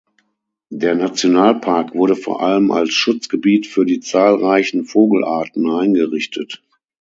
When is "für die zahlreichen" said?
3.67-4.85